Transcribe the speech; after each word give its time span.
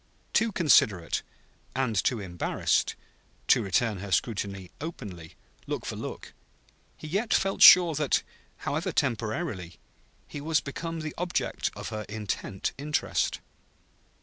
Too 0.33 0.51
considerate, 0.51 1.21
and 1.75 1.95
too 1.95 2.19
embarrassed, 2.19 2.95
to 3.49 3.61
return 3.61 3.99
her 3.99 4.11
scrutiny 4.11 4.71
openly, 4.81 5.35
look 5.67 5.85
for 5.85 5.95
look, 5.95 6.33
he 6.97 7.05
yet 7.07 7.31
felt 7.35 7.61
sure 7.61 7.93
that, 7.93 8.23
however 8.65 8.91
temporarily, 8.91 9.77
he 10.27 10.41
was 10.41 10.59
become 10.59 11.01
the 11.01 11.13
object 11.19 11.69
of 11.75 11.89
her 11.89 12.01
intent 12.09 12.71
interest. 12.79 13.41